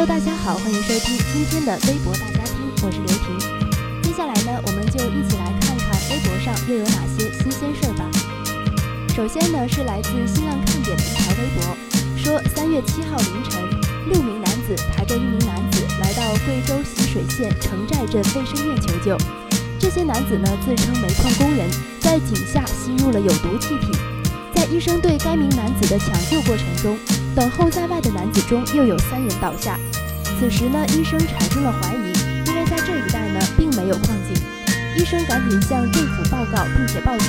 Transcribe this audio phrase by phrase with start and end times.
[0.00, 3.38] Hello，大家好，欢迎收听今天的微博大家庭，我是刘婷。
[4.00, 8.08] 接下来呢，我们就一起来看看微博上又有哪些新鲜事儿吧。
[9.14, 11.76] 首先呢，是来自新浪看点的一条微博，
[12.16, 13.60] 说三月七号凌晨，
[14.08, 19.18] 六名男子抬着一名男子来到贵州习水县城寨镇卫生院求救。
[19.78, 21.68] 这些男子呢自称煤矿工人，
[22.00, 23.92] 在井下吸入了有毒气体。
[24.70, 26.96] 医生对该名男子的抢救过程中，
[27.34, 29.76] 等候在外的男子中又有三人倒下。
[30.38, 32.12] 此时呢，医生产生了怀疑，
[32.46, 34.40] 因为在这一带呢并没有矿井。
[34.96, 37.28] 医生赶紧向政府报告，并且报警。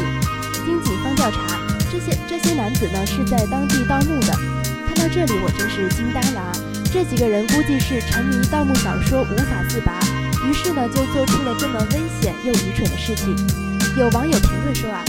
[0.64, 1.60] 经警方调查，
[1.92, 4.34] 这些这些男子呢是在当地盗墓的。
[4.86, 6.52] 看到这里，我真是惊呆了啊！
[6.94, 10.00] 这几个人估计是沉迷盗墓小说无法自拔，
[10.48, 13.36] 于是呢就做出了这么危险又愚蠢的事情。
[13.98, 15.04] 有网友评论说啊，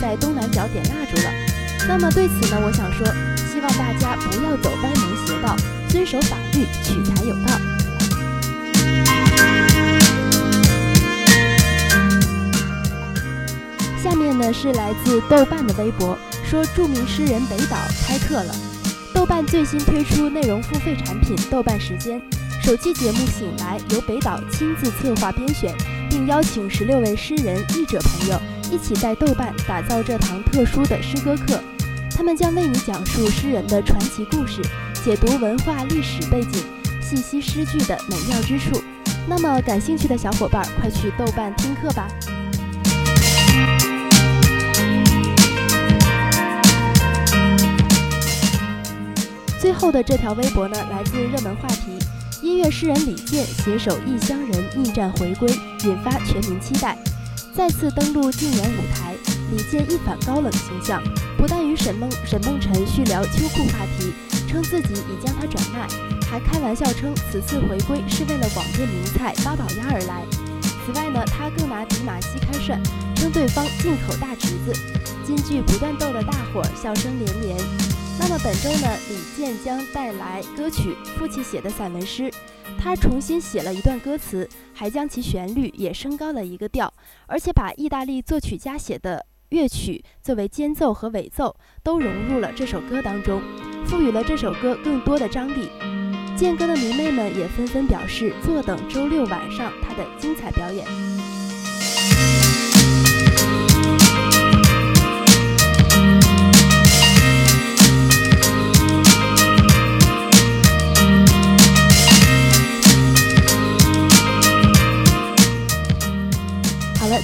[0.00, 1.30] 在东南角点蜡烛了。
[1.86, 5.56] 那么对此呢，我想说，希望大家不要走歪门邪道，
[5.88, 7.58] 遵守法律，取财有道。
[14.02, 17.76] 下面呢是来自豆瓣的微博，说著名诗人北岛
[18.06, 18.54] 开课了。
[19.14, 22.20] 豆瓣最新推出内容付费产品豆瓣时间，
[22.62, 25.74] 首期节目《醒来》由北岛亲自策划编选，
[26.08, 31.60] 并邀请十六位诗人、译者朋友一起在豆瓣打造这堂特殊的诗歌课。
[32.14, 34.60] 他们将为你讲述诗人的传奇故事，
[35.04, 36.62] 解读文化历史背景，
[37.00, 38.82] 细析诗句的美妙之处。
[39.26, 42.08] 那么，感兴趣的小伙伴，快去豆瓣听课吧！
[49.60, 51.98] 最后的这条微博呢，来自热门话题：
[52.42, 55.48] 音乐诗人李健携手《异乡人》逆战回归，
[55.84, 56.98] 引发全民期待。
[57.58, 59.16] 再次登陆竞演舞台，
[59.50, 61.02] 李健一反高冷形象，
[61.36, 64.12] 不但与沈梦沈梦辰续聊秋裤话题，
[64.46, 65.88] 称自己已将他转卖，
[66.30, 70.24] 还开玩笑称此次回归是为了广电名菜八宝鸭而来。
[70.86, 72.80] 此外呢，他更拿迪玛希开涮，
[73.16, 74.72] 称对方进口大侄子，
[75.26, 77.56] 金句不断逗得大伙儿笑声连连。
[78.20, 82.22] 那么本周呢，李健将带来歌曲《父亲写的散文诗》，
[82.78, 86.92] 他重新写了一段歌词，还将其旋律也升高了一个调，
[87.26, 93.42] 而且把意大利作曲家写的乐曲作为间奏和尾奏都融入了这首歌当中，
[93.86, 95.68] 赋予了这首歌更多的张力。
[96.36, 100.86] 健哥的迷妹们也纷纷表示坐等周六晚上他的精彩表演。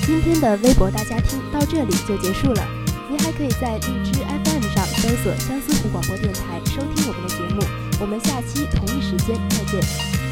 [0.06, 2.62] 今天的微博大家听到这里就结束了。
[3.08, 7.62] 您还可以在荔枝 FM 上搜索相思湖广播电台收听我们的节目。
[7.98, 10.23] 我们下期同一时间再见。